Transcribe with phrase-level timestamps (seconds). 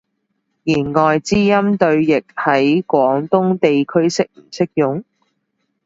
[0.63, 5.03] 弦外之音對譯，喺廣東地區適唔適用？